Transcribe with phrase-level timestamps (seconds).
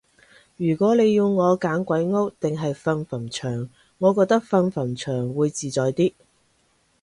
[0.57, 3.69] 如果你要我揀鬼屋定係瞓墳場，
[3.99, 6.13] 我覺得瞓墳場會自在啲